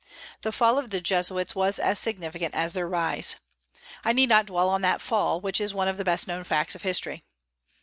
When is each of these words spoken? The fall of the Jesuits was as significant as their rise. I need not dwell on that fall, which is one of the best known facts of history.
The 0.41 0.51
fall 0.51 0.79
of 0.79 0.89
the 0.89 0.99
Jesuits 0.99 1.53
was 1.53 1.77
as 1.77 1.99
significant 1.99 2.55
as 2.55 2.73
their 2.73 2.89
rise. 2.89 3.35
I 4.03 4.13
need 4.13 4.29
not 4.29 4.47
dwell 4.47 4.67
on 4.67 4.81
that 4.81 4.99
fall, 4.99 5.39
which 5.39 5.61
is 5.61 5.75
one 5.75 5.87
of 5.87 5.97
the 5.97 6.03
best 6.03 6.27
known 6.27 6.43
facts 6.43 6.73
of 6.73 6.81
history. 6.81 7.23